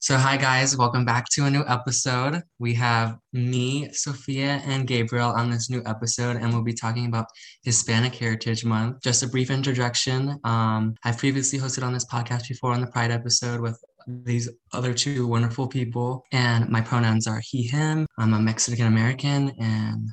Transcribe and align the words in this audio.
So, 0.00 0.16
hi 0.16 0.36
guys, 0.36 0.76
welcome 0.76 1.04
back 1.04 1.28
to 1.30 1.44
a 1.44 1.50
new 1.50 1.62
episode. 1.68 2.42
We 2.58 2.74
have 2.74 3.18
me, 3.32 3.88
Sofia, 3.92 4.60
and 4.66 4.84
Gabriel 4.84 5.30
on 5.30 5.48
this 5.48 5.70
new 5.70 5.80
episode, 5.86 6.36
and 6.36 6.52
we'll 6.52 6.64
be 6.64 6.72
talking 6.72 7.06
about 7.06 7.26
Hispanic 7.62 8.12
Heritage 8.16 8.64
Month. 8.64 9.00
Just 9.02 9.22
a 9.22 9.28
brief 9.28 9.48
introduction. 9.48 10.40
Um, 10.42 10.96
I've 11.04 11.18
previously 11.18 11.60
hosted 11.60 11.84
on 11.84 11.92
this 11.92 12.04
podcast 12.04 12.48
before 12.48 12.72
on 12.72 12.80
the 12.80 12.88
Pride 12.88 13.12
episode 13.12 13.60
with 13.60 13.80
these 14.08 14.48
other 14.72 14.92
two 14.92 15.24
wonderful 15.28 15.68
people, 15.68 16.24
and 16.32 16.68
my 16.68 16.80
pronouns 16.80 17.28
are 17.28 17.40
he, 17.44 17.62
him. 17.62 18.06
I'm 18.18 18.34
a 18.34 18.40
Mexican 18.40 18.86
American, 18.86 19.52
and 19.60 20.08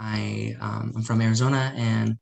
I, 0.00 0.56
um, 0.58 0.94
I'm 0.96 1.02
from 1.02 1.20
Arizona, 1.20 1.74
and 1.76 2.16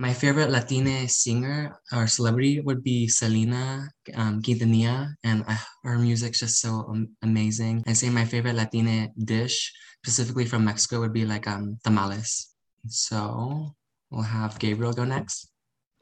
my 0.00 0.14
favorite 0.14 0.48
Latina 0.48 1.06
singer 1.06 1.76
or 1.92 2.06
celebrity 2.06 2.58
would 2.60 2.82
be 2.82 3.06
Selena 3.06 3.86
um, 4.16 4.40
Quintanilla, 4.40 5.12
and 5.22 5.44
uh, 5.46 5.60
her 5.84 5.98
music's 5.98 6.40
just 6.40 6.58
so 6.58 6.88
um, 6.88 7.08
amazing. 7.20 7.84
I 7.86 7.92
say 7.92 8.08
my 8.08 8.24
favorite 8.24 8.54
Latina 8.54 9.08
dish, 9.22 9.70
specifically 10.02 10.46
from 10.46 10.64
Mexico, 10.64 11.00
would 11.00 11.12
be 11.12 11.26
like 11.26 11.46
um, 11.46 11.76
tamales. 11.84 12.48
So 12.88 13.76
we'll 14.10 14.22
have 14.22 14.58
Gabriel 14.58 14.94
go 14.94 15.04
next. 15.04 15.52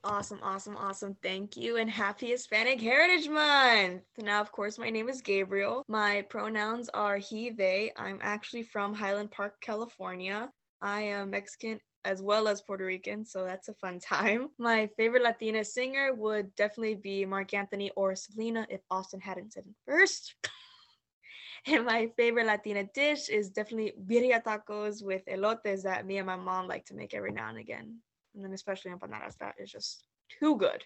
Awesome, 0.05 0.39
awesome, 0.45 0.77
awesome. 0.77 1.17
Thank 1.21 1.57
you 1.57 1.79
and 1.79 1.91
happy 1.91 2.29
Hispanic 2.29 2.81
Heritage 2.81 3.29
Month. 3.29 4.03
Now, 4.17 4.41
of 4.41 4.53
course, 4.53 4.79
my 4.79 4.91
name 4.91 5.09
is 5.09 5.21
Gabriel. 5.21 5.83
My 5.89 6.23
pronouns 6.31 6.89
are 6.95 7.19
he, 7.19 7.51
they. 7.51 7.91
I'm 7.97 8.21
actually 8.23 8.63
from 8.63 8.95
Highland 8.95 9.33
Park, 9.33 9.55
California. 9.61 10.51
I 10.81 11.01
am 11.01 11.31
Mexican 11.31 11.81
as 12.05 12.23
well 12.23 12.49
as 12.49 12.63
Puerto 12.63 12.85
Rican, 12.85 13.25
so 13.25 13.45
that's 13.45 13.69
a 13.69 13.75
fun 13.75 13.99
time. 14.01 14.49
My 14.59 14.89
favorite 14.97 15.23
Latina 15.23 15.65
singer 15.65 16.15
would 16.15 16.55
definitely 16.57 16.95
be 16.95 17.25
Marc 17.25 17.55
Anthony 17.55 17.91
or 17.97 18.15
Selena 18.15 18.67
if 18.71 18.81
Auston 18.91 19.23
hadn't 19.23 19.53
said 19.53 19.65
it 19.67 19.75
first. 19.87 20.35
and 21.67 21.85
my 21.85 22.11
favorite 22.17 22.47
Latina 22.47 22.85
dish 22.95 23.29
is 23.29 23.51
definitely 23.51 23.93
birria 24.07 24.43
tacos 24.43 25.03
with 25.03 25.25
elotes 25.27 25.83
that 25.83 26.07
me 26.07 26.19
and 26.19 26.27
my 26.27 26.37
mom 26.37 26.67
like 26.67 26.85
to 26.87 26.95
make 26.95 27.15
every 27.15 27.33
now 27.33 27.49
and 27.49 27.59
again. 27.59 27.99
And 28.35 28.45
then 28.45 28.53
especially 28.53 28.93
empanadas, 28.93 29.37
that 29.39 29.55
is 29.59 29.71
just 29.71 30.05
too 30.39 30.57
good. 30.57 30.85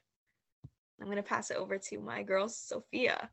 I'm 1.00 1.08
gonna 1.08 1.22
pass 1.22 1.50
it 1.50 1.56
over 1.56 1.78
to 1.78 2.00
my 2.00 2.22
girl 2.22 2.48
Sofia. 2.48 3.30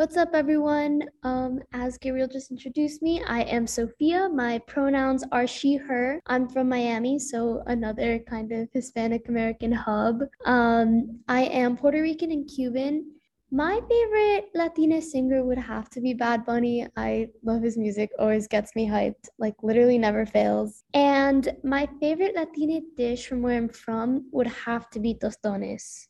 What's 0.00 0.16
up, 0.16 0.30
everyone? 0.32 1.02
Um, 1.24 1.60
as 1.74 1.98
Gabriel 1.98 2.26
just 2.26 2.50
introduced 2.50 3.02
me, 3.02 3.22
I 3.22 3.42
am 3.42 3.66
Sofia. 3.66 4.30
My 4.30 4.58
pronouns 4.60 5.24
are 5.30 5.46
she, 5.46 5.76
her. 5.76 6.22
I'm 6.26 6.48
from 6.48 6.70
Miami, 6.70 7.18
so 7.18 7.62
another 7.66 8.18
kind 8.20 8.50
of 8.50 8.70
Hispanic 8.72 9.28
American 9.28 9.72
hub. 9.72 10.22
Um, 10.46 11.20
I 11.28 11.42
am 11.42 11.76
Puerto 11.76 12.00
Rican 12.00 12.30
and 12.30 12.48
Cuban. 12.48 13.12
My 13.50 13.78
favorite 13.90 14.48
Latina 14.54 15.02
singer 15.02 15.44
would 15.44 15.58
have 15.58 15.90
to 15.90 16.00
be 16.00 16.14
Bad 16.14 16.46
Bunny. 16.46 16.86
I 16.96 17.28
love 17.44 17.60
his 17.60 17.76
music, 17.76 18.08
always 18.18 18.48
gets 18.48 18.74
me 18.74 18.88
hyped, 18.88 19.28
like 19.38 19.56
literally 19.62 19.98
never 19.98 20.24
fails. 20.24 20.82
And 20.94 21.54
my 21.62 21.86
favorite 22.00 22.34
Latina 22.34 22.80
dish 22.96 23.26
from 23.26 23.42
where 23.42 23.58
I'm 23.58 23.68
from 23.68 24.30
would 24.32 24.46
have 24.46 24.88
to 24.92 24.98
be 24.98 25.12
tostones. 25.12 26.06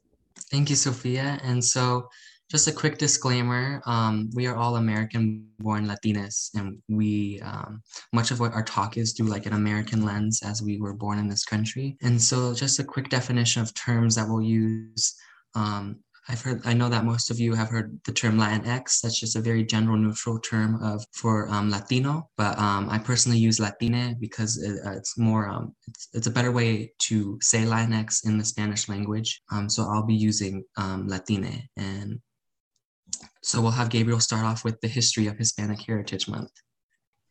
Thank 0.48 0.70
you, 0.70 0.76
Sofia. 0.76 1.40
And 1.42 1.64
so, 1.64 2.08
just 2.50 2.66
a 2.66 2.72
quick 2.72 2.98
disclaimer 2.98 3.80
um, 3.86 4.28
we 4.34 4.46
are 4.46 4.56
all 4.56 4.76
american 4.76 5.46
born 5.58 5.86
latinas 5.86 6.50
and 6.54 6.78
we 6.88 7.40
um, 7.42 7.82
much 8.12 8.30
of 8.30 8.40
what 8.40 8.52
our 8.52 8.64
talk 8.64 8.96
is 8.96 9.12
through 9.12 9.26
like 9.26 9.46
an 9.46 9.52
american 9.52 10.04
lens 10.04 10.42
as 10.44 10.62
we 10.62 10.80
were 10.80 10.94
born 10.94 11.18
in 11.18 11.28
this 11.28 11.44
country 11.44 11.96
and 12.02 12.20
so 12.20 12.52
just 12.54 12.78
a 12.78 12.84
quick 12.84 13.08
definition 13.08 13.62
of 13.62 13.72
terms 13.74 14.14
that 14.14 14.28
we'll 14.28 14.42
use 14.42 15.14
um, 15.54 15.98
I've 16.30 16.42
heard, 16.42 16.60
I 16.64 16.74
know 16.74 16.88
that 16.88 17.04
most 17.04 17.30
of 17.30 17.40
you 17.40 17.54
have 17.54 17.68
heard 17.68 17.98
the 18.04 18.12
term 18.12 18.38
Latinx. 18.38 19.00
That's 19.00 19.18
just 19.18 19.34
a 19.34 19.40
very 19.40 19.64
general 19.64 19.96
neutral 19.96 20.38
term 20.38 20.80
of 20.80 21.04
for 21.12 21.48
um, 21.48 21.70
Latino. 21.70 22.28
But 22.36 22.56
um, 22.56 22.88
I 22.88 22.98
personally 22.98 23.38
use 23.38 23.58
Latina 23.58 24.14
because 24.20 24.62
it, 24.62 24.78
uh, 24.86 24.92
it's 24.92 25.18
more, 25.18 25.48
um, 25.48 25.74
it's, 25.88 26.08
it's 26.12 26.26
a 26.28 26.30
better 26.30 26.52
way 26.52 26.92
to 27.00 27.38
say 27.42 27.64
Latinx 27.64 28.26
in 28.26 28.38
the 28.38 28.44
Spanish 28.44 28.88
language. 28.88 29.42
Um, 29.50 29.68
so 29.68 29.88
I'll 29.90 30.06
be 30.06 30.14
using 30.14 30.62
um, 30.76 31.08
Latina. 31.08 31.50
And 31.76 32.20
so 33.42 33.60
we'll 33.60 33.70
have 33.70 33.88
Gabriel 33.88 34.20
start 34.20 34.44
off 34.44 34.64
with 34.64 34.80
the 34.80 34.88
history 34.88 35.26
of 35.26 35.38
Hispanic 35.38 35.80
Heritage 35.80 36.28
Month. 36.28 36.52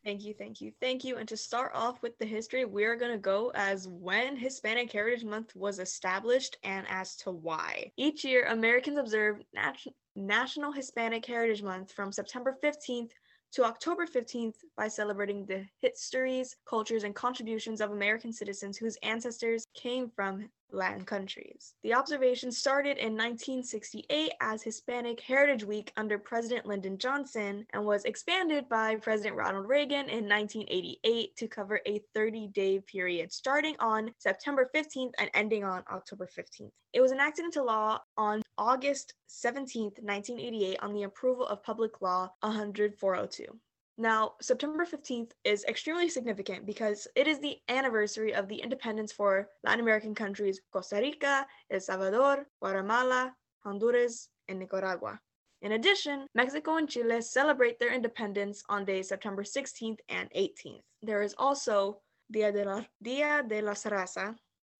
Thank 0.04 0.24
you, 0.24 0.32
thank 0.32 0.62
you, 0.62 0.72
thank 0.80 1.04
you. 1.04 1.18
And 1.18 1.28
to 1.28 1.36
start 1.36 1.72
off 1.74 2.00
with 2.02 2.18
the 2.18 2.24
history, 2.24 2.64
we're 2.64 2.96
going 2.96 3.12
to 3.12 3.18
go 3.18 3.52
as 3.54 3.86
when 3.86 4.34
Hispanic 4.34 4.90
Heritage 4.90 5.24
Month 5.24 5.54
was 5.54 5.78
established 5.78 6.56
and 6.64 6.86
as 6.88 7.16
to 7.16 7.30
why. 7.30 7.92
Each 7.98 8.24
year, 8.24 8.46
Americans 8.46 8.96
observe 8.96 9.42
Nat- 9.52 9.76
National 10.16 10.72
Hispanic 10.72 11.26
Heritage 11.26 11.62
Month 11.62 11.92
from 11.92 12.12
September 12.12 12.56
15th 12.64 13.10
to 13.52 13.64
October 13.64 14.06
15th 14.06 14.54
by 14.76 14.88
celebrating 14.88 15.44
the 15.44 15.66
histories, 15.80 16.56
cultures, 16.66 17.04
and 17.04 17.14
contributions 17.14 17.82
of 17.82 17.90
American 17.90 18.32
citizens 18.32 18.78
whose 18.78 18.96
ancestors 19.02 19.66
came 19.74 20.08
from 20.08 20.48
Latin 20.72 21.04
countries. 21.04 21.74
The 21.82 21.94
observation 21.94 22.52
started 22.52 22.96
in 22.98 23.16
1968 23.16 24.32
as 24.40 24.62
Hispanic 24.62 25.20
Heritage 25.20 25.64
Week 25.64 25.92
under 25.96 26.18
President 26.18 26.66
Lyndon 26.66 26.98
Johnson 26.98 27.66
and 27.72 27.84
was 27.84 28.04
expanded 28.04 28.68
by 28.68 28.96
President 28.96 29.36
Ronald 29.36 29.68
Reagan 29.68 30.08
in 30.08 30.28
1988 30.28 31.36
to 31.36 31.48
cover 31.48 31.80
a 31.86 32.02
30 32.14 32.48
day 32.48 32.80
period 32.80 33.32
starting 33.32 33.76
on 33.80 34.12
September 34.18 34.70
15th 34.74 35.12
and 35.18 35.30
ending 35.34 35.64
on 35.64 35.82
October 35.90 36.26
15th. 36.26 36.72
It 36.92 37.00
was 37.00 37.12
enacted 37.12 37.44
into 37.44 37.62
law 37.62 38.00
on 38.16 38.42
August 38.58 39.14
17, 39.26 39.84
1988, 40.02 40.78
on 40.80 40.92
the 40.92 41.04
approval 41.04 41.46
of 41.46 41.62
Public 41.62 42.00
Law 42.02 42.30
10402. 42.42 43.58
Now, 44.00 44.36
September 44.40 44.86
15th 44.86 45.32
is 45.44 45.66
extremely 45.66 46.08
significant 46.08 46.64
because 46.64 47.06
it 47.14 47.28
is 47.28 47.38
the 47.38 47.58
anniversary 47.68 48.32
of 48.32 48.48
the 48.48 48.56
independence 48.56 49.12
for 49.12 49.50
Latin 49.62 49.80
American 49.80 50.14
countries 50.14 50.58
Costa 50.72 50.96
Rica, 50.96 51.46
El 51.70 51.80
Salvador, 51.80 52.46
Guatemala, 52.60 53.34
Honduras, 53.62 54.30
and 54.48 54.58
Nicaragua. 54.58 55.20
In 55.60 55.72
addition, 55.72 56.26
Mexico 56.34 56.76
and 56.76 56.88
Chile 56.88 57.20
celebrate 57.20 57.78
their 57.78 57.92
independence 57.92 58.64
on 58.70 58.86
days 58.86 59.08
September 59.08 59.42
16th 59.42 59.98
and 60.08 60.30
18th. 60.34 60.80
There 61.02 61.20
is 61.20 61.34
also 61.36 62.00
Dia 62.32 62.52
de 62.52 62.64
la, 62.64 62.82
Dia 63.02 63.44
de 63.46 63.60
la 63.60 63.74
Raza, 63.74 64.34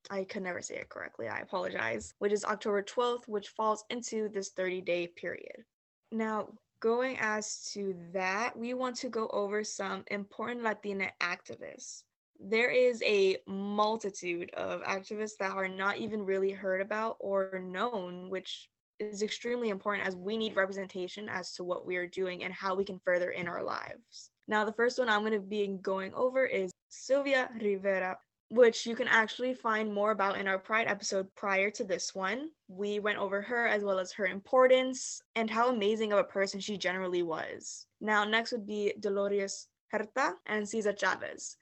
I 0.08 0.24
could 0.24 0.44
never 0.44 0.62
say 0.62 0.76
it 0.76 0.88
correctly, 0.88 1.28
I 1.28 1.40
apologize, 1.40 2.14
which 2.20 2.32
is 2.32 2.46
October 2.46 2.82
12th, 2.82 3.28
which 3.28 3.48
falls 3.48 3.84
into 3.90 4.30
this 4.30 4.48
30 4.56 4.80
day 4.80 5.08
period. 5.08 5.66
Now, 6.10 6.48
going 6.80 7.16
as 7.20 7.70
to 7.72 7.94
that, 8.12 8.56
we 8.56 8.74
want 8.74 8.96
to 8.96 9.08
go 9.08 9.28
over 9.32 9.62
some 9.62 10.04
important 10.10 10.64
Latina 10.64 11.10
activists. 11.22 12.02
There 12.38 12.70
is 12.70 13.02
a 13.02 13.36
multitude 13.46 14.50
of 14.54 14.82
activists 14.82 15.36
that 15.38 15.52
are 15.52 15.68
not 15.68 15.98
even 15.98 16.24
really 16.24 16.50
heard 16.50 16.80
about 16.80 17.16
or 17.20 17.60
known, 17.62 18.30
which 18.30 18.68
is 18.98 19.22
extremely 19.22 19.68
important 19.68 20.06
as 20.06 20.16
we 20.16 20.36
need 20.36 20.56
representation 20.56 21.28
as 21.28 21.52
to 21.54 21.64
what 21.64 21.86
we 21.86 21.96
are 21.96 22.06
doing 22.06 22.44
and 22.44 22.52
how 22.52 22.74
we 22.74 22.84
can 22.84 23.00
further 23.04 23.30
in 23.30 23.46
our 23.46 23.62
lives. 23.62 24.30
Now, 24.48 24.64
the 24.64 24.72
first 24.72 24.98
one 24.98 25.08
I'm 25.08 25.20
going 25.20 25.32
to 25.32 25.40
be 25.40 25.78
going 25.82 26.12
over 26.14 26.44
is 26.44 26.70
Sylvia 26.88 27.50
Rivera 27.60 28.18
which 28.50 28.84
you 28.84 28.96
can 28.96 29.06
actually 29.06 29.54
find 29.54 29.94
more 29.94 30.10
about 30.10 30.36
in 30.36 30.48
our 30.48 30.58
Pride 30.58 30.88
episode 30.88 31.32
prior 31.36 31.70
to 31.70 31.84
this 31.84 32.14
one. 32.16 32.50
We 32.66 32.98
went 32.98 33.18
over 33.18 33.40
her 33.40 33.68
as 33.68 33.84
well 33.84 34.00
as 34.00 34.12
her 34.12 34.26
importance 34.26 35.22
and 35.36 35.48
how 35.48 35.70
amazing 35.70 36.12
of 36.12 36.18
a 36.18 36.24
person 36.24 36.58
she 36.58 36.76
generally 36.76 37.22
was. 37.22 37.86
Now, 38.00 38.24
next 38.24 38.50
would 38.50 38.66
be 38.66 38.92
Dolores 38.98 39.68
Huerta 39.92 40.34
and 40.46 40.68
Cesar 40.68 40.92
Chavez. 40.92 41.56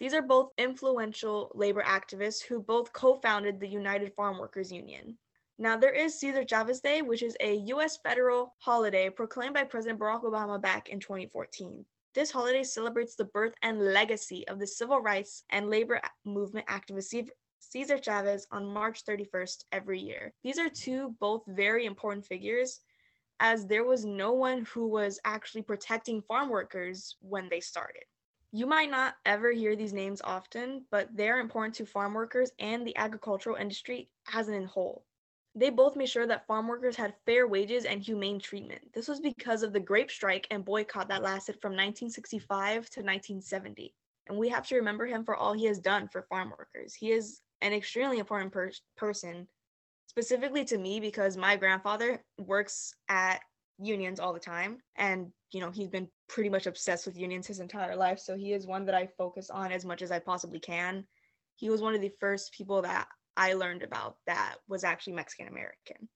These 0.00 0.12
are 0.12 0.22
both 0.22 0.50
influential 0.58 1.52
labor 1.54 1.82
activists 1.82 2.42
who 2.42 2.60
both 2.60 2.92
co 2.92 3.14
founded 3.14 3.60
the 3.60 3.68
United 3.68 4.12
Farm 4.14 4.38
Workers 4.38 4.72
Union. 4.72 5.16
Now, 5.56 5.76
there 5.76 5.92
is 5.92 6.18
Cesar 6.18 6.44
Chavez 6.44 6.80
Day, 6.80 7.02
which 7.02 7.22
is 7.22 7.36
a 7.40 7.54
US 7.72 7.96
federal 7.98 8.56
holiday 8.58 9.08
proclaimed 9.08 9.54
by 9.54 9.62
President 9.62 10.00
Barack 10.00 10.24
Obama 10.24 10.60
back 10.60 10.88
in 10.88 10.98
2014. 10.98 11.84
This 12.14 12.30
holiday 12.30 12.62
celebrates 12.62 13.16
the 13.16 13.24
birth 13.24 13.54
and 13.62 13.80
legacy 13.80 14.46
of 14.46 14.60
the 14.60 14.68
civil 14.68 15.00
rights 15.00 15.42
and 15.50 15.68
labor 15.68 16.00
movement 16.24 16.64
activist 16.68 17.28
Cesar 17.58 17.98
Chavez 17.98 18.46
on 18.52 18.72
March 18.72 19.04
31st 19.04 19.64
every 19.72 19.98
year. 19.98 20.32
These 20.44 20.60
are 20.60 20.68
two 20.68 21.16
both 21.18 21.42
very 21.48 21.86
important 21.86 22.24
figures 22.24 22.80
as 23.40 23.66
there 23.66 23.82
was 23.82 24.04
no 24.04 24.32
one 24.32 24.64
who 24.66 24.86
was 24.86 25.18
actually 25.24 25.62
protecting 25.62 26.22
farm 26.22 26.50
workers 26.50 27.16
when 27.20 27.48
they 27.48 27.58
started. 27.58 28.04
You 28.52 28.66
might 28.66 28.92
not 28.92 29.14
ever 29.26 29.50
hear 29.50 29.74
these 29.74 29.92
names 29.92 30.20
often, 30.22 30.84
but 30.92 31.08
they're 31.16 31.40
important 31.40 31.74
to 31.76 31.86
farm 31.86 32.14
workers 32.14 32.52
and 32.60 32.86
the 32.86 32.96
agricultural 32.96 33.56
industry 33.56 34.08
as 34.32 34.46
an 34.46 34.66
whole. 34.66 35.04
They 35.56 35.70
both 35.70 35.94
made 35.94 36.08
sure 36.08 36.26
that 36.26 36.46
farm 36.46 36.66
workers 36.66 36.96
had 36.96 37.14
fair 37.26 37.46
wages 37.46 37.84
and 37.84 38.02
humane 38.02 38.40
treatment. 38.40 38.92
This 38.92 39.06
was 39.06 39.20
because 39.20 39.62
of 39.62 39.72
the 39.72 39.80
grape 39.80 40.10
strike 40.10 40.48
and 40.50 40.64
boycott 40.64 41.08
that 41.08 41.22
lasted 41.22 41.60
from 41.60 41.72
1965 41.72 42.72
to 42.90 43.00
1970. 43.00 43.94
And 44.26 44.38
we 44.38 44.48
have 44.48 44.66
to 44.68 44.76
remember 44.76 45.06
him 45.06 45.24
for 45.24 45.36
all 45.36 45.52
he 45.52 45.66
has 45.66 45.78
done 45.78 46.08
for 46.08 46.22
farm 46.22 46.52
workers. 46.58 46.94
He 46.94 47.12
is 47.12 47.40
an 47.60 47.72
extremely 47.72 48.18
important 48.18 48.52
per- 48.52 48.72
person, 48.96 49.46
specifically 50.08 50.64
to 50.64 50.78
me, 50.78 50.98
because 50.98 51.36
my 51.36 51.56
grandfather 51.56 52.24
works 52.38 52.94
at 53.08 53.40
unions 53.78 54.20
all 54.20 54.32
the 54.32 54.38
time 54.38 54.78
and 54.96 55.32
you 55.50 55.60
know 55.60 55.70
he's 55.70 55.88
been 55.88 56.08
pretty 56.28 56.48
much 56.48 56.66
obsessed 56.66 57.06
with 57.06 57.18
unions 57.18 57.46
his 57.46 57.58
entire 57.58 57.96
life 57.96 58.20
so 58.20 58.36
he 58.36 58.52
is 58.52 58.66
one 58.66 58.84
that 58.84 58.94
i 58.94 59.08
focus 59.18 59.50
on 59.50 59.72
as 59.72 59.84
much 59.84 60.00
as 60.00 60.12
i 60.12 60.18
possibly 60.18 60.60
can 60.60 61.04
he 61.56 61.70
was 61.70 61.82
one 61.82 61.94
of 61.94 62.00
the 62.00 62.12
first 62.20 62.52
people 62.52 62.82
that 62.82 63.08
i 63.36 63.52
learned 63.52 63.82
about 63.82 64.16
that 64.26 64.56
was 64.68 64.84
actually 64.84 65.12
mexican 65.12 65.48
american 65.48 66.08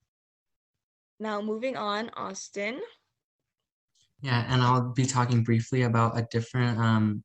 now 1.20 1.40
moving 1.40 1.76
on 1.76 2.10
auston 2.10 2.78
yeah 4.22 4.44
and 4.48 4.62
i'll 4.62 4.92
be 4.92 5.06
talking 5.06 5.42
briefly 5.42 5.82
about 5.82 6.18
a 6.18 6.26
different 6.30 6.78
um, 6.78 7.22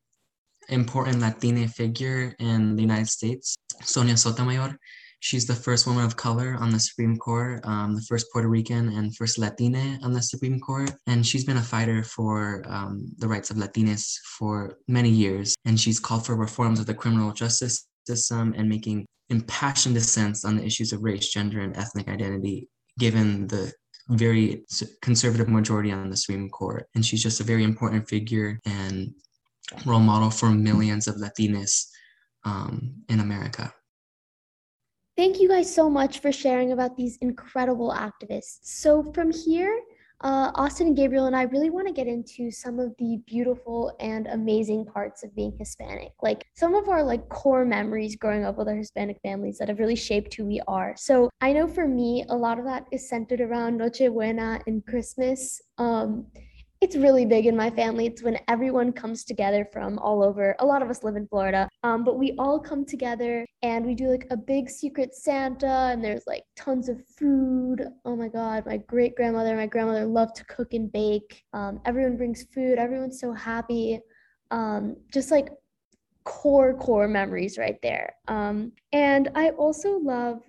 important 0.69 1.19
latina 1.19 1.67
figure 1.67 2.35
in 2.39 2.75
the 2.75 2.81
united 2.81 3.07
states 3.07 3.55
sonia 3.81 4.17
sotomayor 4.17 4.77
She's 5.23 5.45
the 5.45 5.55
first 5.55 5.87
woman 5.87 6.03
of 6.03 6.17
color 6.17 6.57
on 6.59 6.69
the 6.69 6.79
Supreme 6.81 7.15
Court, 7.15 7.61
um, 7.63 7.95
the 7.95 8.01
first 8.01 8.27
Puerto 8.33 8.49
Rican 8.49 8.89
and 8.89 9.15
first 9.15 9.37
Latina 9.37 9.97
on 10.03 10.11
the 10.11 10.21
Supreme 10.21 10.59
Court. 10.59 10.91
And 11.07 11.25
she's 11.25 11.45
been 11.45 11.55
a 11.55 11.61
fighter 11.61 12.03
for 12.03 12.61
um, 12.67 13.09
the 13.19 13.29
rights 13.29 13.49
of 13.49 13.55
Latinas 13.55 14.17
for 14.37 14.79
many 14.89 15.07
years. 15.07 15.55
And 15.63 15.79
she's 15.79 15.97
called 15.97 16.25
for 16.25 16.35
reforms 16.35 16.81
of 16.81 16.87
the 16.87 16.93
criminal 16.93 17.31
justice 17.31 17.87
system 18.05 18.53
and 18.57 18.67
making 18.67 19.05
impassioned 19.33 19.95
dissents 19.95 20.45
on 20.45 20.57
the 20.57 20.65
issues 20.69 20.93
of 20.93 21.03
race, 21.03 21.27
gender, 21.29 21.59
and 21.61 21.75
ethnic 21.75 22.07
identity, 22.07 22.69
given 22.99 23.47
the 23.47 23.73
very 24.09 24.65
conservative 25.01 25.49
majority 25.49 25.91
on 25.91 26.09
the 26.09 26.17
Supreme 26.17 26.49
Court. 26.49 26.83
And 26.93 27.05
she's 27.05 27.23
just 27.23 27.39
a 27.39 27.49
very 27.51 27.63
important 27.63 28.07
figure 28.07 28.59
and 28.65 29.13
role 29.85 29.99
model 29.99 30.29
for 30.29 30.49
millions 30.49 31.07
of 31.07 31.15
Latinas 31.15 31.87
um, 32.45 32.93
in 33.09 33.19
America. 33.19 33.73
Thank 35.15 35.39
you 35.39 35.47
guys 35.47 35.73
so 35.73 35.89
much 35.89 36.19
for 36.19 36.31
sharing 36.31 36.71
about 36.71 36.97
these 36.97 37.17
incredible 37.17 37.91
activists. 37.91 38.59
So, 38.63 39.03
from 39.13 39.31
here, 39.31 39.79
uh, 40.23 40.51
Auston 40.53 40.87
and 40.87 40.95
Gabriel 40.95 41.25
and 41.25 41.35
I 41.35 41.43
really 41.43 41.69
want 41.69 41.87
to 41.87 41.93
get 41.93 42.07
into 42.07 42.49
some 42.49 42.79
of 42.79 42.93
the 42.97 43.19
beautiful 43.27 43.93
and 43.99 44.27
amazing 44.27 44.85
parts 44.85 45.23
of 45.23 45.35
being 45.35 45.53
Hispanic, 45.59 46.13
like 46.21 46.45
some 46.55 46.73
of 46.75 46.87
our 46.87 47.03
like 47.03 47.27
core 47.27 47.65
memories 47.65 48.15
growing 48.15 48.45
up 48.45 48.57
with 48.57 48.69
our 48.69 48.75
Hispanic 48.75 49.19
families 49.21 49.57
that 49.57 49.67
have 49.67 49.79
really 49.79 49.97
shaped 49.97 50.33
who 50.33 50.45
we 50.45 50.61
are. 50.67 50.93
So 50.97 51.29
I 51.41 51.51
know 51.51 51.67
for 51.67 51.87
me, 51.87 52.25
a 52.29 52.35
lot 52.35 52.57
of 52.57 52.65
that 52.65 52.85
is 52.91 53.09
centered 53.09 53.41
around 53.41 53.77
Noche 53.77 54.09
Buena 54.09 54.61
and 54.65 54.85
Christmas. 54.85 55.61
Um, 55.77 56.27
it's 56.83 56.97
really 56.97 57.25
big 57.25 57.45
in 57.45 57.55
my 57.55 57.69
family. 57.69 58.07
It's 58.07 58.21
when 58.21 58.37
everyone 58.49 58.91
comes 58.91 59.23
together 59.23 59.65
from 59.71 59.97
all 59.99 60.21
over. 60.21 60.53
A 60.59 60.65
lot 60.65 60.81
of 60.81 60.89
us 60.89 61.01
live 61.01 61.15
in 61.15 61.25
Florida, 61.27 61.69
um, 61.83 62.03
but 62.03 62.19
we 62.19 62.35
all 62.37 62.59
come 62.59 62.85
together 62.85 63.45
and 63.61 63.85
we 63.85 63.95
do 63.95 64.09
like 64.09 64.27
a 64.31 64.35
big 64.35 64.69
secret 64.69 65.15
Santa, 65.15 65.91
and 65.93 66.03
there's 66.03 66.27
like 66.27 66.43
tons 66.57 66.89
of 66.89 67.01
food. 67.17 67.87
Oh 68.03 68.17
my 68.17 68.27
God, 68.27 68.65
my 68.65 68.75
great 68.75 69.15
grandmother, 69.15 69.51
and 69.51 69.59
my 69.59 69.65
grandmother 69.65 70.05
love 70.05 70.33
to 70.33 70.43
cook 70.45 70.73
and 70.73 70.91
bake. 70.91 71.41
Um, 71.53 71.79
everyone 71.85 72.17
brings 72.17 72.43
food. 72.53 72.77
Everyone's 72.77 73.21
so 73.21 73.31
happy. 73.31 74.01
Um, 74.51 74.97
just 75.13 75.31
like 75.31 75.51
core 76.25 76.73
core 76.73 77.07
memories 77.07 77.57
right 77.57 77.77
there. 77.81 78.13
Um, 78.27 78.73
and 78.91 79.29
I 79.35 79.51
also 79.51 79.99
love 79.99 80.41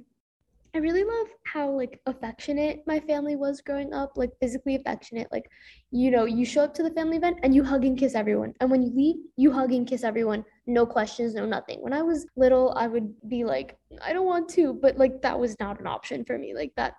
I 0.75 0.79
really 0.79 1.05
love 1.05 1.29
how 1.45 1.71
like 1.71 2.01
affectionate 2.07 2.83
my 2.85 2.99
family 2.99 3.37
was 3.37 3.61
growing 3.61 3.95
up, 3.95 4.15
like 4.17 4.31
physically 4.41 4.75
affectionate. 4.75 5.29
Like, 5.31 5.49
you 5.93 6.11
know, 6.11 6.25
you 6.25 6.45
show 6.45 6.65
up 6.65 6.75
to 6.75 6.83
the 6.83 6.91
family 6.91 7.17
event 7.17 7.39
and 7.45 7.55
you 7.55 7.63
hug 7.63 7.85
and 7.85 7.97
kiss 7.97 8.17
everyone. 8.17 8.55
And 8.61 8.73
when 8.73 8.83
you 8.83 8.91
leave, 8.93 9.17
you 9.37 9.53
hug 9.53 9.73
and 9.73 9.87
kiss 9.87 10.03
everyone. 10.03 10.45
No 10.67 10.85
questions, 10.85 11.35
no 11.35 11.47
nothing. 11.47 11.81
When 11.81 11.93
I 11.93 12.03
was 12.03 12.27
little, 12.37 12.75
I 12.77 12.89
would 12.89 13.15
be 13.29 13.45
like, 13.45 13.79
I 14.03 14.13
don't 14.13 14.27
want 14.27 14.49
to, 14.51 14.75
but 14.75 14.99
like 14.99 15.23
that 15.23 15.39
was 15.39 15.55
not 15.61 15.79
an 15.79 15.87
option 15.87 16.25
for 16.25 16.39
me. 16.39 16.55
Like 16.55 16.73
that 16.77 16.95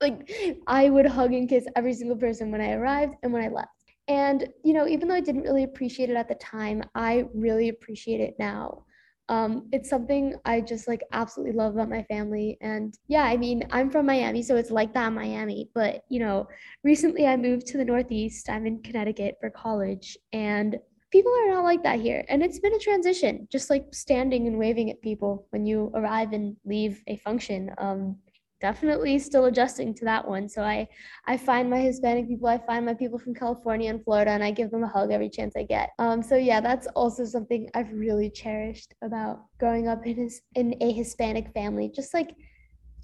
like 0.00 0.30
I 0.68 0.88
would 0.88 1.06
hug 1.06 1.32
and 1.32 1.48
kiss 1.48 1.66
every 1.74 1.94
single 1.94 2.16
person 2.16 2.52
when 2.52 2.60
I 2.60 2.74
arrived 2.74 3.16
and 3.24 3.32
when 3.32 3.42
I 3.42 3.48
left. 3.48 3.70
And, 4.06 4.48
you 4.64 4.72
know, 4.72 4.86
even 4.86 5.08
though 5.08 5.16
I 5.16 5.20
didn't 5.20 5.42
really 5.42 5.64
appreciate 5.64 6.08
it 6.08 6.16
at 6.16 6.28
the 6.28 6.36
time, 6.36 6.84
I 6.94 7.24
really 7.34 7.68
appreciate 7.68 8.20
it 8.20 8.36
now 8.38 8.84
um, 9.28 9.68
it's 9.72 9.90
something 9.90 10.34
I 10.44 10.60
just 10.60 10.88
like 10.88 11.02
absolutely 11.12 11.54
love 11.54 11.74
about 11.74 11.90
my 11.90 12.02
family. 12.04 12.56
And 12.60 12.96
yeah, 13.08 13.24
I 13.24 13.36
mean, 13.36 13.62
I'm 13.70 13.90
from 13.90 14.06
Miami, 14.06 14.42
so 14.42 14.56
it's 14.56 14.70
like 14.70 14.94
that 14.94 15.08
in 15.08 15.14
Miami. 15.14 15.68
But 15.74 16.04
you 16.08 16.20
know, 16.20 16.48
recently 16.82 17.26
I 17.26 17.36
moved 17.36 17.66
to 17.68 17.78
the 17.78 17.84
Northeast. 17.84 18.48
I'm 18.48 18.66
in 18.66 18.82
Connecticut 18.82 19.36
for 19.40 19.50
college, 19.50 20.16
and 20.32 20.76
people 21.10 21.32
are 21.32 21.54
not 21.54 21.64
like 21.64 21.82
that 21.82 22.00
here. 22.00 22.24
And 22.28 22.42
it's 22.42 22.58
been 22.58 22.74
a 22.74 22.78
transition, 22.78 23.48
just 23.50 23.70
like 23.70 23.86
standing 23.92 24.46
and 24.46 24.58
waving 24.58 24.90
at 24.90 25.02
people 25.02 25.46
when 25.50 25.66
you 25.66 25.90
arrive 25.94 26.32
and 26.32 26.56
leave 26.64 27.02
a 27.06 27.16
function. 27.16 27.70
Um, 27.78 28.16
definitely 28.60 29.18
still 29.18 29.46
adjusting 29.46 29.94
to 29.94 30.04
that 30.04 30.26
one. 30.26 30.48
So 30.48 30.62
I 30.62 30.88
I 31.26 31.36
find 31.36 31.70
my 31.70 31.80
Hispanic 31.80 32.28
people, 32.28 32.48
I 32.48 32.58
find 32.58 32.84
my 32.84 32.94
people 32.94 33.18
from 33.18 33.34
California 33.34 33.90
and 33.90 34.02
Florida, 34.02 34.30
and 34.30 34.42
I 34.42 34.50
give 34.50 34.70
them 34.70 34.84
a 34.84 34.88
hug 34.88 35.10
every 35.10 35.30
chance 35.30 35.54
I 35.56 35.64
get. 35.64 35.90
Um, 35.98 36.22
so 36.22 36.36
yeah, 36.36 36.60
that's 36.60 36.86
also 36.88 37.24
something 37.24 37.68
I've 37.74 37.92
really 37.92 38.30
cherished 38.30 38.94
about 39.02 39.44
growing 39.58 39.88
up 39.88 40.06
in 40.06 40.16
his 40.16 40.42
in 40.54 40.74
a 40.80 40.92
Hispanic 40.92 41.52
family. 41.52 41.90
Just 41.94 42.14
like 42.14 42.34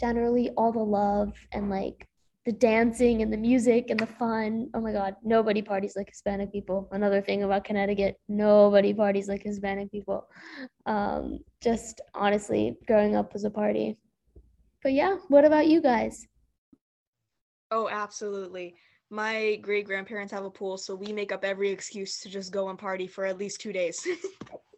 generally 0.01 0.51
all 0.57 0.73
the 0.73 0.79
love 0.79 1.33
and 1.53 1.71
like 1.71 2.09
the 2.45 2.53
dancing 2.53 3.23
and 3.23 3.33
the 3.33 3.37
music 3.39 3.89
and 3.89 3.99
the 3.99 4.07
fun. 4.07 4.69
Oh 4.75 4.81
my 4.81 4.93
God, 4.93 5.17
nobody 5.25 5.63
parties 5.63 5.95
like 5.97 6.09
Hispanic 6.11 6.53
people. 6.53 6.89
Another 6.93 7.23
thing 7.23 7.43
about 7.43 7.65
Connecticut, 7.65 8.17
nobody 8.29 8.93
parties 8.93 9.29
like 9.29 9.43
Hispanic 9.43 9.91
people. 9.91 10.27
Um, 10.85 11.39
just 11.63 12.03
honestly, 12.15 12.77
growing 12.87 13.17
up 13.17 13.33
was 13.33 13.45
a 13.45 13.51
party. 13.51 13.97
But 14.85 14.93
yeah, 14.93 15.17
what 15.29 15.47
about 15.47 15.67
you 15.67 15.81
guys? 15.81 16.29
Oh, 17.71 17.89
absolutely. 17.89 18.77
My 19.11 19.57
great 19.63 19.87
grandparents 19.87 20.33
have 20.33 20.45
a 20.45 20.51
pool, 20.51 20.77
so 20.77 20.95
we 20.95 21.11
make 21.11 21.33
up 21.33 21.43
every 21.43 21.71
excuse 21.71 22.21
to 22.21 22.29
just 22.29 22.53
go 22.53 22.69
and 22.69 22.79
party 22.79 23.07
for 23.07 23.25
at 23.25 23.39
least 23.39 23.63
two 23.63 23.73
days. 23.73 24.07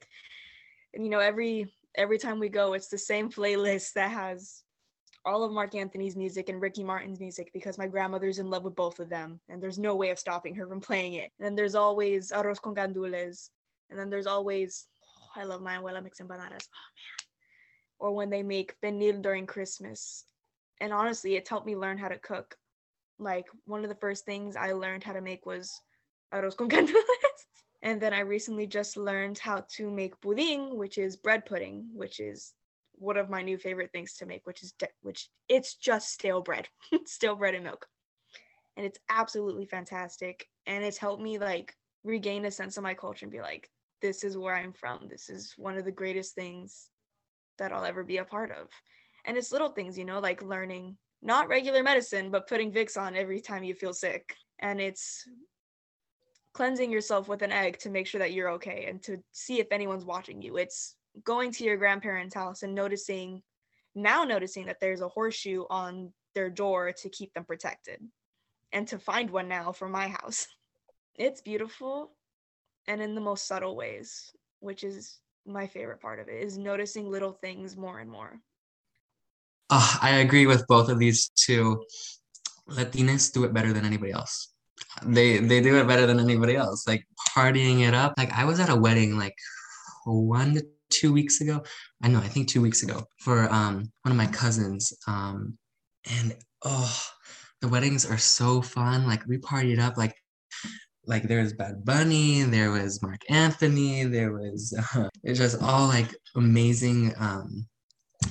and 0.94 1.04
you 1.04 1.10
know, 1.10 1.18
every 1.18 1.74
every 1.96 2.18
time 2.18 2.38
we 2.38 2.48
go, 2.48 2.74
it's 2.74 2.86
the 2.86 2.96
same 2.96 3.28
playlist 3.28 3.94
that 3.94 4.12
has 4.12 4.62
all 5.24 5.42
of 5.42 5.50
Marc 5.50 5.74
Anthony's 5.74 6.14
music 6.14 6.48
and 6.48 6.62
Ricky 6.62 6.84
Martin's 6.84 7.18
music 7.18 7.50
because 7.52 7.76
my 7.76 7.88
grandmother's 7.88 8.38
in 8.38 8.48
love 8.48 8.62
with 8.62 8.76
both 8.76 9.00
of 9.00 9.08
them, 9.08 9.40
and 9.48 9.60
there's 9.60 9.78
no 9.78 9.96
way 9.96 10.10
of 10.10 10.20
stopping 10.20 10.54
her 10.54 10.68
from 10.68 10.80
playing 10.80 11.14
it. 11.14 11.32
And 11.40 11.46
then 11.46 11.56
there's 11.56 11.74
always 11.74 12.30
arroz 12.30 12.62
con 12.62 12.76
gandules, 12.76 13.50
and 13.90 13.98
then 13.98 14.08
there's 14.08 14.28
always 14.28 14.86
oh, 15.04 15.40
I 15.40 15.42
love 15.42 15.62
my 15.62 15.78
abuela 15.78 16.00
mix 16.00 16.20
empanadas. 16.20 16.68
Oh 16.70 16.88
man, 16.94 17.15
or 17.98 18.12
when 18.12 18.30
they 18.30 18.42
make 18.42 18.80
pernil 18.80 19.22
during 19.22 19.46
Christmas. 19.46 20.24
And 20.80 20.92
honestly, 20.92 21.36
it's 21.36 21.48
helped 21.48 21.66
me 21.66 21.76
learn 21.76 21.98
how 21.98 22.08
to 22.08 22.18
cook. 22.18 22.56
Like 23.18 23.46
one 23.64 23.82
of 23.82 23.88
the 23.88 23.96
first 23.96 24.24
things 24.24 24.56
I 24.56 24.72
learned 24.72 25.04
how 25.04 25.14
to 25.14 25.20
make 25.20 25.46
was 25.46 25.80
arroz 26.34 26.56
con 26.56 26.68
and 27.82 28.00
then 28.00 28.12
I 28.12 28.20
recently 28.20 28.66
just 28.66 28.96
learned 28.96 29.38
how 29.38 29.64
to 29.76 29.90
make 29.90 30.20
budín, 30.20 30.74
which 30.74 30.98
is 30.98 31.16
bread 31.16 31.46
pudding, 31.46 31.88
which 31.94 32.20
is 32.20 32.52
one 32.92 33.16
of 33.16 33.30
my 33.30 33.42
new 33.42 33.58
favorite 33.58 33.92
things 33.92 34.14
to 34.14 34.26
make, 34.26 34.46
which 34.46 34.62
is 34.62 34.72
de- 34.72 34.88
which 35.02 35.28
it's 35.48 35.74
just 35.74 36.12
stale 36.12 36.42
bread, 36.42 36.68
stale 37.06 37.36
bread 37.36 37.54
and 37.54 37.64
milk. 37.64 37.86
And 38.76 38.84
it's 38.84 38.98
absolutely 39.08 39.66
fantastic. 39.66 40.46
And 40.66 40.84
it's 40.84 40.98
helped 40.98 41.22
me 41.22 41.38
like 41.38 41.74
regain 42.04 42.44
a 42.44 42.50
sense 42.50 42.76
of 42.76 42.82
my 42.82 42.94
culture 42.94 43.24
and 43.24 43.32
be 43.32 43.40
like, 43.40 43.70
this 44.02 44.24
is 44.24 44.36
where 44.36 44.54
I'm 44.54 44.72
from. 44.72 45.08
This 45.08 45.30
is 45.30 45.54
one 45.56 45.78
of 45.78 45.84
the 45.84 45.92
greatest 45.92 46.34
things 46.34 46.90
that 47.58 47.72
I'll 47.72 47.84
ever 47.84 48.04
be 48.04 48.18
a 48.18 48.24
part 48.24 48.50
of. 48.50 48.68
And 49.24 49.36
it's 49.36 49.52
little 49.52 49.70
things, 49.70 49.98
you 49.98 50.04
know, 50.04 50.20
like 50.20 50.42
learning 50.42 50.96
not 51.22 51.48
regular 51.48 51.82
medicine, 51.82 52.30
but 52.30 52.48
putting 52.48 52.72
Vicks 52.72 53.00
on 53.00 53.16
every 53.16 53.40
time 53.40 53.64
you 53.64 53.74
feel 53.74 53.92
sick. 53.92 54.34
And 54.60 54.80
it's 54.80 55.26
cleansing 56.54 56.90
yourself 56.90 57.28
with 57.28 57.42
an 57.42 57.52
egg 57.52 57.78
to 57.80 57.90
make 57.90 58.06
sure 58.06 58.18
that 58.20 58.32
you're 58.32 58.52
okay 58.52 58.86
and 58.88 59.02
to 59.02 59.18
see 59.32 59.60
if 59.60 59.66
anyone's 59.70 60.04
watching 60.04 60.40
you. 60.40 60.56
It's 60.56 60.96
going 61.24 61.50
to 61.52 61.64
your 61.64 61.76
grandparents' 61.76 62.34
house 62.34 62.62
and 62.62 62.74
noticing, 62.74 63.42
now 63.94 64.24
noticing 64.24 64.66
that 64.66 64.78
there's 64.80 65.00
a 65.00 65.08
horseshoe 65.08 65.64
on 65.68 66.12
their 66.34 66.50
door 66.50 66.92
to 66.92 67.08
keep 67.08 67.32
them 67.34 67.44
protected 67.44 68.00
and 68.72 68.86
to 68.88 68.98
find 68.98 69.30
one 69.30 69.48
now 69.48 69.72
for 69.72 69.88
my 69.88 70.08
house. 70.08 70.46
It's 71.18 71.40
beautiful 71.40 72.12
and 72.86 73.00
in 73.00 73.14
the 73.14 73.22
most 73.22 73.46
subtle 73.46 73.74
ways, 73.74 74.30
which 74.60 74.84
is 74.84 75.18
my 75.46 75.66
favorite 75.66 76.00
part 76.00 76.18
of 76.18 76.28
it 76.28 76.42
is 76.42 76.58
noticing 76.58 77.10
little 77.10 77.32
things 77.32 77.76
more 77.76 78.00
and 78.00 78.10
more. 78.10 78.40
Oh, 79.70 79.98
I 80.00 80.16
agree 80.16 80.46
with 80.46 80.66
both 80.66 80.88
of 80.88 80.98
these 80.98 81.30
two. 81.34 81.84
Latinas 82.68 83.32
do 83.32 83.44
it 83.44 83.52
better 83.52 83.72
than 83.72 83.84
anybody 83.84 84.12
else. 84.12 84.52
They 85.04 85.38
they 85.38 85.60
do 85.60 85.78
it 85.78 85.88
better 85.88 86.06
than 86.06 86.20
anybody 86.20 86.56
else. 86.56 86.86
Like 86.86 87.06
partying 87.34 87.86
it 87.86 87.94
up. 87.94 88.14
Like 88.16 88.32
I 88.32 88.44
was 88.44 88.60
at 88.60 88.70
a 88.70 88.76
wedding 88.76 89.18
like 89.18 89.34
one 90.04 90.54
to 90.54 90.66
two 90.90 91.12
weeks 91.12 91.40
ago. 91.40 91.62
I 92.02 92.08
know, 92.08 92.18
I 92.18 92.28
think 92.28 92.48
two 92.48 92.62
weeks 92.62 92.82
ago 92.82 93.04
for 93.18 93.52
um 93.52 93.90
one 94.02 94.12
of 94.12 94.16
my 94.16 94.26
cousins. 94.26 94.92
Um 95.06 95.58
and 96.10 96.36
oh 96.64 97.02
the 97.60 97.68
weddings 97.68 98.08
are 98.08 98.18
so 98.18 98.62
fun. 98.62 99.06
Like 99.06 99.26
we 99.26 99.38
partied 99.38 99.80
up 99.80 99.96
like 99.96 100.14
like 101.06 101.24
there 101.24 101.42
was 101.42 101.52
Bad 101.52 101.84
Bunny, 101.84 102.42
there 102.42 102.70
was 102.70 103.02
Marc 103.02 103.20
Anthony, 103.30 104.04
there 104.04 104.32
was 104.32 104.74
uh, 104.94 105.08
it's 105.22 105.38
just 105.38 105.60
all 105.62 105.88
like 105.88 106.14
amazing 106.34 107.14
um, 107.18 107.66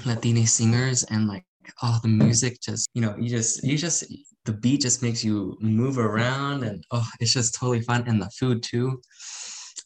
Latina 0.06 0.46
singers 0.46 1.04
and 1.04 1.28
like 1.28 1.46
oh 1.82 2.00
the 2.04 2.08
music 2.08 2.62
just 2.62 2.88
you 2.94 3.02
know 3.02 3.16
you 3.18 3.28
just 3.28 3.64
you 3.64 3.78
just 3.78 4.04
the 4.46 4.54
beat 4.54 4.82
just 4.82 5.02
makes 5.02 5.24
you 5.24 5.58
move 5.60 5.98
around 5.98 6.64
and 6.64 6.84
oh 6.92 7.08
it's 7.20 7.34
just 7.34 7.56
totally 7.56 7.82
fun. 7.82 8.04
And 8.08 8.22
the 8.22 8.30
food 8.40 8.64
too. 8.64 9.02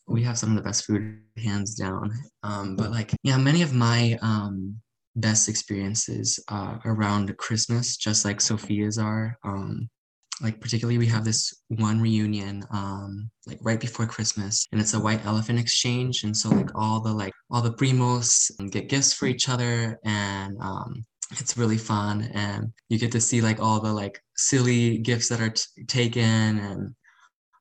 We 0.07 0.23
have 0.23 0.39
some 0.39 0.49
of 0.49 0.55
the 0.55 0.63
best 0.63 0.85
food 0.85 1.21
hands 1.37 1.75
down. 1.75 2.11
Um, 2.43 2.75
but 2.75 2.91
like 2.91 3.13
yeah 3.23 3.37
many 3.37 3.61
of 3.61 3.73
my 3.73 4.17
um, 4.21 4.81
best 5.15 5.49
experiences 5.49 6.39
uh, 6.49 6.77
around 6.85 7.35
christmas 7.37 7.97
just 7.97 8.25
like 8.25 8.37
sofia's 8.37 8.97
are 8.97 9.37
um, 9.43 9.89
like 10.41 10.59
particularly 10.59 10.97
we 10.97 11.05
have 11.05 11.25
this 11.25 11.53
one 11.67 12.01
reunion 12.01 12.63
um 12.71 13.29
like 13.47 13.59
right 13.61 13.79
before 13.79 14.05
christmas 14.05 14.67
and 14.71 14.79
it's 14.79 14.93
a 14.93 14.99
white 14.99 15.23
elephant 15.25 15.59
exchange 15.59 16.23
and 16.23 16.35
so 16.35 16.49
like 16.49 16.69
all 16.75 16.99
the 17.01 17.11
like 17.11 17.33
all 17.51 17.61
the 17.61 17.73
primos 17.73 18.51
get 18.71 18.89
gifts 18.89 19.13
for 19.13 19.25
each 19.25 19.49
other 19.49 19.99
and 20.05 20.57
um 20.61 21.03
it's 21.31 21.57
really 21.57 21.77
fun 21.77 22.29
and 22.33 22.71
you 22.89 22.97
get 22.97 23.11
to 23.11 23.21
see 23.21 23.41
like 23.41 23.59
all 23.59 23.79
the 23.79 23.91
like 23.91 24.19
silly 24.37 24.97
gifts 24.97 25.29
that 25.29 25.41
are 25.41 25.51
t- 25.51 25.85
taken 25.87 26.59
and 26.59 26.95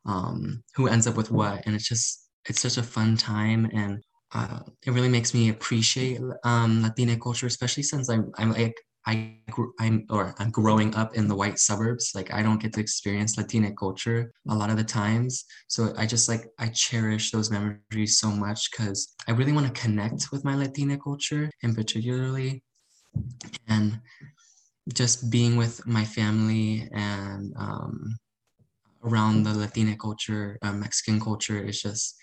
um 0.07 0.63
who 0.75 0.89
ends 0.89 1.07
up 1.07 1.17
with 1.17 1.31
what 1.31 1.63
and 1.67 1.75
it's 1.75 1.89
just 1.89 2.29
it's 2.47 2.61
such 2.61 2.79
a 2.79 2.83
fun 2.83 3.17
time 3.17 3.69
and 3.75 4.03
uh, 4.35 4.61
it 4.87 4.91
really 4.91 5.09
makes 5.09 5.33
me 5.33 5.49
appreciate 5.49 6.21
um, 6.45 6.83
Latina 6.83 7.17
culture, 7.19 7.47
especially 7.47 7.83
since 7.83 8.11
I'm 8.11 8.31
I'm 8.37 8.53
like 8.53 8.75
I 9.09 9.35
I'm 9.81 10.05
or 10.11 10.35
I'm 10.39 10.51
growing 10.51 10.95
up 10.95 11.17
in 11.17 11.29
the 11.29 11.35
white 11.35 11.59
suburbs. 11.59 12.13
Like 12.15 12.33
I 12.33 12.43
don't 12.43 12.61
get 12.61 12.75
to 12.75 12.81
experience 12.81 13.39
Latina 13.39 13.73
culture 13.73 14.31
a 14.51 14.55
lot 14.55 14.69
of 14.69 14.77
the 14.77 14.85
times. 14.85 15.45
So 15.69 15.95
I 15.97 16.05
just 16.05 16.29
like 16.29 16.45
I 16.59 16.69
cherish 16.69 17.31
those 17.31 17.51
memories 17.51 18.19
so 18.19 18.31
much 18.31 18.71
because 18.71 19.15
I 19.27 19.33
really 19.33 19.53
want 19.53 19.67
to 19.67 19.81
connect 19.81 20.31
with 20.31 20.45
my 20.45 20.55
Latina 20.55 20.99
culture 20.99 21.51
in 21.63 21.75
particularly 21.75 22.63
and 23.67 23.99
just 24.93 25.31
being 25.31 25.57
with 25.57 25.87
my 25.87 26.05
family 26.05 26.89
and 26.93 27.55
um, 27.57 28.17
around 29.05 29.45
the 29.45 29.55
Latina 29.55 29.97
culture, 29.97 30.59
uh, 30.61 30.73
Mexican 30.73 31.19
culture 31.19 31.63
is 31.63 31.81
just 31.81 32.17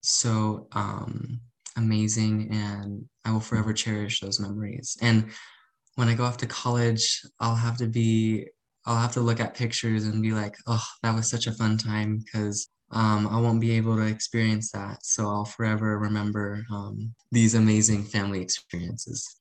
so 0.00 0.66
um, 0.72 1.40
amazing 1.76 2.48
and 2.50 3.04
I 3.24 3.32
will 3.32 3.40
forever 3.40 3.72
cherish 3.72 4.20
those 4.20 4.40
memories. 4.40 4.96
And 5.02 5.30
when 5.96 6.08
I 6.08 6.14
go 6.14 6.24
off 6.24 6.38
to 6.38 6.46
college, 6.46 7.22
I'll 7.40 7.54
have 7.54 7.76
to 7.78 7.86
be, 7.86 8.48
I'll 8.86 9.00
have 9.00 9.12
to 9.12 9.20
look 9.20 9.40
at 9.40 9.54
pictures 9.54 10.06
and 10.06 10.22
be 10.22 10.32
like, 10.32 10.56
oh, 10.66 10.84
that 11.02 11.14
was 11.14 11.28
such 11.28 11.46
a 11.46 11.52
fun 11.52 11.76
time 11.76 12.18
because 12.18 12.68
um, 12.90 13.26
I 13.28 13.40
won't 13.40 13.60
be 13.60 13.72
able 13.72 13.96
to 13.96 14.06
experience 14.06 14.70
that. 14.72 15.04
So 15.04 15.28
I'll 15.28 15.44
forever 15.44 15.98
remember 15.98 16.64
um, 16.70 17.14
these 17.30 17.54
amazing 17.54 18.04
family 18.04 18.40
experiences. 18.40 19.40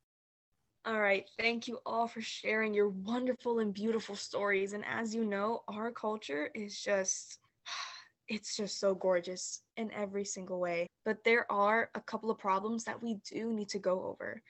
All 0.86 1.00
right. 1.00 1.25
Thank 1.38 1.67
you 1.67 1.79
all 1.86 2.08
for 2.08 2.22
sharing 2.22 2.74
your 2.74 2.89
wonderful 2.89 3.60
and 3.60 3.74
beautiful 3.74 4.15
stories. 4.15 4.74
And 4.74 4.84
as 4.86 5.13
you 5.13 5.24
know, 5.24 5.62
our 5.67 5.91
culture 5.91 6.50
is 6.55 6.81
just, 6.81 7.39
it's 8.27 8.58
just 8.58 8.79
so 8.79 8.96
gorgeous 8.96 9.62
in 9.77 9.91
every 9.91 10.25
single 10.25 10.60
way. 10.60 10.88
But 11.05 11.24
there 11.24 11.50
are 11.51 11.91
a 11.93 12.01
couple 12.01 12.31
of 12.31 12.39
problems 12.39 12.84
that 12.86 13.01
we 13.01 13.20
do 13.31 13.53
need 13.53 13.70
to 13.70 13.79
go 13.79 14.03
over 14.05 14.41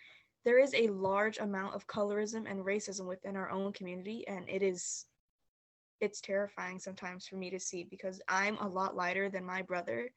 there 0.44 0.60
is 0.60 0.74
a 0.74 0.88
large 0.88 1.38
amount 1.38 1.76
of 1.76 1.88
colorism 1.88 2.50
and 2.50 2.66
racism 2.66 3.06
within 3.06 3.36
our 3.36 3.50
own 3.52 3.72
community 3.74 4.28
and 4.28 4.48
it 4.50 4.62
is 4.64 5.06
it's 6.00 6.20
terrifying 6.20 6.80
sometimes 6.80 7.28
for 7.28 7.36
me 7.36 7.50
to 7.50 7.60
see 7.60 7.84
because 7.84 8.22
i'm 8.28 8.58
a 8.58 8.68
lot 8.68 8.96
lighter 8.96 9.30
than 9.30 9.46
my 9.46 9.62
brother 9.62 10.10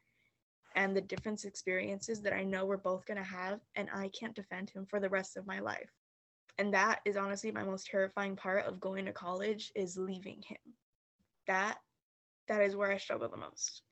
and 0.76 0.96
the 0.96 1.00
different 1.00 1.44
experiences 1.44 2.20
that 2.20 2.32
i 2.32 2.42
know 2.42 2.64
we're 2.64 2.76
both 2.76 3.06
going 3.06 3.18
to 3.18 3.22
have 3.22 3.60
and 3.76 3.88
i 3.94 4.08
can't 4.18 4.34
defend 4.34 4.70
him 4.70 4.86
for 4.86 5.00
the 5.00 5.08
rest 5.08 5.36
of 5.36 5.46
my 5.46 5.60
life. 5.60 5.90
And 6.58 6.72
that 6.72 7.00
is 7.04 7.16
honestly 7.16 7.50
my 7.50 7.64
most 7.64 7.86
terrifying 7.86 8.36
part 8.36 8.64
of 8.64 8.80
going 8.80 9.06
to 9.06 9.12
college 9.12 9.72
is 9.74 9.96
leaving 9.96 10.40
him. 10.46 10.58
That 11.46 11.78
that 12.46 12.62
is 12.62 12.76
where 12.76 12.92
i 12.92 12.98
struggle 12.98 13.28
the 13.28 13.36
most 13.36 13.82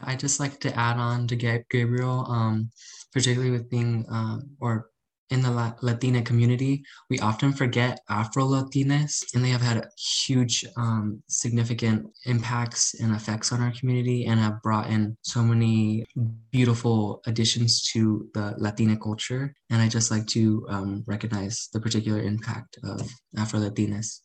I 0.00 0.16
just 0.16 0.40
like 0.40 0.60
to 0.60 0.78
add 0.78 0.96
on 0.96 1.26
to 1.28 1.36
Gabriel, 1.36 2.26
um, 2.28 2.70
particularly 3.12 3.50
with 3.50 3.70
being 3.70 4.06
uh, 4.10 4.38
or 4.60 4.90
in 5.32 5.40
the 5.40 5.74
Latina 5.80 6.20
community, 6.20 6.84
we 7.08 7.18
often 7.20 7.54
forget 7.54 8.00
Afro 8.10 8.44
Latinas, 8.44 9.24
and 9.34 9.42
they 9.42 9.48
have 9.48 9.62
had 9.62 9.88
huge, 9.96 10.62
um, 10.76 11.22
significant 11.26 12.06
impacts 12.26 13.00
and 13.00 13.16
effects 13.16 13.50
on 13.50 13.62
our 13.62 13.72
community 13.72 14.26
and 14.26 14.38
have 14.38 14.60
brought 14.62 14.90
in 14.90 15.16
so 15.22 15.42
many 15.42 16.04
beautiful 16.50 17.22
additions 17.26 17.80
to 17.92 18.28
the 18.34 18.54
Latina 18.58 18.94
culture. 18.94 19.54
And 19.70 19.80
I 19.80 19.88
just 19.88 20.10
like 20.10 20.26
to 20.28 20.66
um, 20.68 21.02
recognize 21.06 21.70
the 21.72 21.80
particular 21.80 22.20
impact 22.20 22.78
of 22.84 23.00
Afro 23.38 23.60
Latinas. 23.60 24.20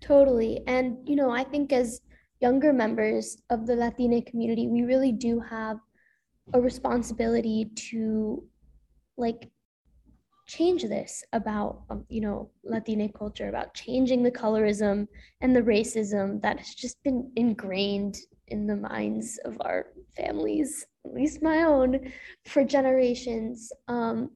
Totally. 0.00 0.62
And, 0.66 0.96
you 1.06 1.16
know, 1.16 1.30
I 1.30 1.44
think 1.44 1.72
as 1.74 2.00
younger 2.40 2.72
members 2.72 3.42
of 3.50 3.66
the 3.66 3.74
Latina 3.74 4.22
community, 4.22 4.68
we 4.68 4.82
really 4.82 5.12
do 5.12 5.40
have 5.40 5.78
a 6.54 6.60
responsibility 6.60 7.70
to 7.74 8.42
like 9.16 9.50
change 10.46 10.82
this 10.82 11.22
about 11.34 11.82
um, 11.90 12.04
you 12.08 12.20
know 12.20 12.50
Latina 12.64 13.08
culture, 13.08 13.48
about 13.48 13.74
changing 13.74 14.22
the 14.22 14.30
colorism 14.30 15.06
and 15.40 15.54
the 15.54 15.62
racism 15.62 16.40
that 16.42 16.58
has 16.58 16.74
just 16.74 17.02
been 17.02 17.30
ingrained 17.36 18.16
in 18.48 18.66
the 18.66 18.76
minds 18.76 19.38
of 19.44 19.56
our 19.60 19.88
families, 20.16 20.86
at 21.04 21.12
least 21.12 21.42
my 21.42 21.64
own, 21.64 22.10
for 22.46 22.64
generations. 22.64 23.70
Um, 23.88 24.30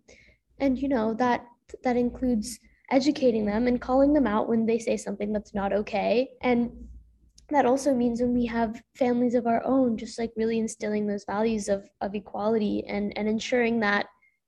and 0.58 0.78
you 0.78 0.88
know 0.88 1.14
that 1.14 1.46
that 1.82 1.96
includes 1.96 2.58
educating 2.90 3.46
them 3.46 3.66
and 3.66 3.80
calling 3.80 4.12
them 4.12 4.26
out 4.26 4.48
when 4.48 4.66
they 4.66 4.78
say 4.78 4.98
something 4.98 5.32
that's 5.32 5.54
not 5.54 5.72
okay 5.72 6.28
and 6.42 6.70
that 7.54 7.66
also 7.66 7.94
means 7.94 8.20
when 8.20 8.34
we 8.34 8.46
have 8.46 8.82
families 8.96 9.34
of 9.34 9.46
our 9.46 9.64
own 9.64 9.96
just 9.96 10.18
like 10.18 10.32
really 10.36 10.58
instilling 10.58 11.06
those 11.06 11.24
values 11.24 11.68
of, 11.68 11.88
of 12.00 12.14
equality 12.14 12.84
and, 12.86 13.16
and 13.16 13.28
ensuring 13.28 13.80
that 13.80 14.06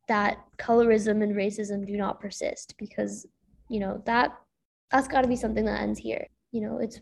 that 0.08 0.38
colorism 0.58 1.22
and 1.22 1.34
racism 1.34 1.86
do 1.86 1.96
not 1.96 2.20
persist 2.20 2.74
because 2.78 3.26
you 3.68 3.80
know 3.80 4.02
that 4.04 4.34
that's 4.90 5.08
got 5.08 5.22
to 5.22 5.28
be 5.28 5.36
something 5.36 5.64
that 5.64 5.80
ends 5.80 5.98
here. 5.98 6.26
You 6.52 6.60
know 6.60 6.78
it's 6.78 7.00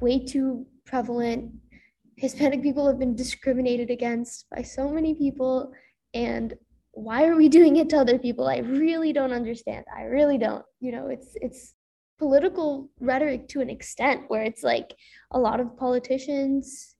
way 0.00 0.24
too 0.24 0.66
prevalent. 0.84 1.52
Hispanic 2.16 2.62
people 2.62 2.86
have 2.86 2.98
been 2.98 3.16
discriminated 3.16 3.90
against 3.90 4.46
by 4.54 4.62
so 4.62 4.88
many 4.88 5.14
people 5.14 5.72
and 6.14 6.54
why 6.92 7.26
are 7.26 7.34
we 7.34 7.48
doing 7.48 7.76
it 7.76 7.88
to 7.88 7.96
other 7.98 8.20
people? 8.20 8.46
I 8.46 8.58
really 8.58 9.12
don't 9.12 9.32
understand. 9.32 9.84
I 9.94 10.02
really 10.02 10.38
don't. 10.38 10.64
You 10.80 10.92
know 10.92 11.08
it's 11.08 11.36
it's 11.40 11.74
political 12.18 12.88
rhetoric 13.00 13.48
to 13.48 13.60
an 13.60 13.70
extent 13.70 14.22
where 14.28 14.42
it's 14.42 14.62
like 14.62 14.94
a 15.32 15.38
lot 15.38 15.60
of 15.60 15.76
politicians 15.76 16.96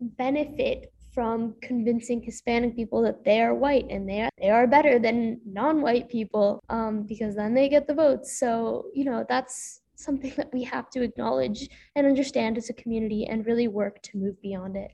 benefit 0.00 0.92
from 1.12 1.54
convincing 1.62 2.20
Hispanic 2.20 2.74
people 2.74 3.00
that 3.02 3.24
they 3.24 3.40
are 3.40 3.54
white 3.54 3.86
and 3.88 4.08
they 4.08 4.22
are, 4.22 4.30
they 4.40 4.50
are 4.50 4.66
better 4.66 4.98
than 4.98 5.40
non-white 5.46 6.08
people 6.08 6.60
um, 6.68 7.04
because 7.04 7.36
then 7.36 7.54
they 7.54 7.68
get 7.68 7.86
the 7.86 7.94
votes. 7.94 8.38
So 8.38 8.86
you 8.94 9.04
know 9.04 9.24
that's 9.28 9.80
something 9.96 10.32
that 10.36 10.52
we 10.52 10.64
have 10.64 10.90
to 10.90 11.02
acknowledge 11.02 11.68
and 11.94 12.06
understand 12.06 12.58
as 12.58 12.68
a 12.68 12.74
community 12.74 13.26
and 13.26 13.46
really 13.46 13.68
work 13.68 14.02
to 14.02 14.18
move 14.18 14.40
beyond 14.42 14.76
it. 14.76 14.90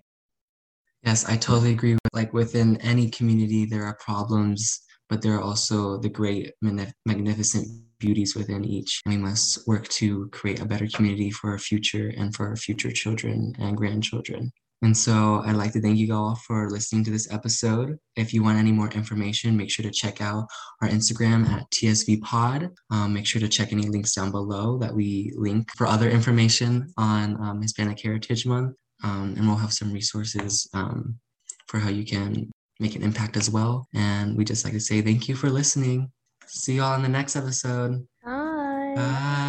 Yes, 1.05 1.27
I 1.27 1.37
totally 1.37 1.73
agree. 1.73 1.97
Like 2.13 2.35
within 2.35 2.77
any 2.83 3.09
community, 3.09 3.65
there 3.65 3.85
are 3.85 3.95
problems, 3.95 4.81
but 5.09 5.23
there 5.23 5.35
are 5.35 5.41
also 5.41 5.97
the 5.97 6.11
great, 6.11 6.53
magnificent 7.07 7.67
beauties 8.01 8.35
within 8.35 8.65
each. 8.65 9.01
We 9.07 9.17
must 9.17 9.67
work 9.69 9.87
to 10.01 10.29
create 10.31 10.61
a 10.61 10.65
better 10.65 10.89
community 10.89 11.31
for 11.31 11.51
our 11.51 11.59
future 11.59 12.13
and 12.17 12.35
for 12.35 12.49
our 12.49 12.57
future 12.57 12.91
children 12.91 13.55
and 13.61 13.77
grandchildren. 13.77 14.51
And 14.83 14.97
so 14.97 15.43
I'd 15.45 15.57
like 15.57 15.73
to 15.75 15.81
thank 15.81 15.99
you 15.99 16.15
all 16.15 16.37
for 16.47 16.71
listening 16.71 17.05
to 17.05 17.11
this 17.11 17.31
episode. 17.31 17.99
If 18.17 18.33
you 18.33 18.43
want 18.43 18.59
any 18.59 18.73
more 18.73 18.89
information, 18.89 19.57
make 19.57 19.71
sure 19.71 19.83
to 19.83 19.91
check 19.91 20.23
out 20.23 20.47
our 20.81 20.89
Instagram 20.89 21.47
at 21.49 21.71
TSV 21.71 22.23
Pod. 22.23 22.71
Um, 22.91 23.13
make 23.13 23.27
sure 23.27 23.41
to 23.41 23.49
check 23.49 23.73
any 23.73 23.89
links 23.89 24.15
down 24.15 24.31
below 24.31 24.79
that 24.79 24.95
we 24.95 25.33
link 25.37 25.69
for 25.77 25.87
other 25.87 26.09
information 26.09 26.91
on 26.97 27.39
um, 27.43 27.61
Hispanic 27.61 28.01
Heritage 28.01 28.47
Month. 28.47 28.75
Um, 29.05 29.35
and 29.37 29.47
we'll 29.47 29.57
have 29.57 29.73
some 29.73 29.93
resources 29.93 30.67
um, 30.73 31.19
for 31.67 31.79
how 31.79 31.91
you 31.91 32.05
can 32.05 32.51
make 32.79 32.97
an 32.97 33.03
impact 33.03 33.37
as 33.37 33.51
well. 33.51 33.87
And 33.95 34.37
we 34.37 34.45
just 34.45 34.65
like 34.65 34.73
to 34.73 34.81
say 34.81 35.03
thank 35.03 35.29
you 35.29 35.37
for 35.37 35.51
listening. 35.51 36.11
See 36.51 36.75
you 36.75 36.83
all 36.83 36.95
in 36.95 37.03
the 37.03 37.09
next 37.09 37.37
episode. 37.37 38.07
Bye. 38.25 38.93
Bye. 38.97 39.47